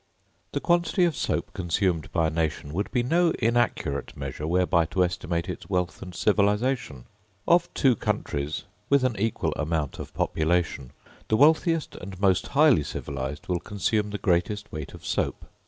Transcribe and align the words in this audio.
The 0.53 0.59
quantity 0.59 1.05
of 1.05 1.15
soap 1.15 1.53
consumed 1.53 2.11
by 2.11 2.25
a 2.25 2.29
nation 2.31 2.73
would 2.73 2.89
be 2.89 3.03
no 3.03 3.33
inaccurate 3.37 4.17
measure 4.17 4.47
whereby 4.47 4.85
to 4.87 5.03
estimate 5.05 5.47
its 5.47 5.69
wealth 5.69 6.01
and 6.01 6.15
civilisation. 6.15 7.05
Of 7.47 7.71
two 7.75 7.95
countries, 7.95 8.63
with 8.89 9.03
an 9.03 9.15
equal 9.19 9.51
amount 9.57 9.99
of 9.99 10.11
population, 10.15 10.91
the 11.27 11.37
wealthiest 11.37 11.97
and 11.97 12.19
most 12.19 12.47
highly 12.47 12.81
civilised 12.81 13.47
will 13.47 13.59
consume 13.59 14.09
the 14.09 14.17
greatest 14.17 14.71
weight 14.71 14.95
of 14.95 15.05
soap. 15.05 15.45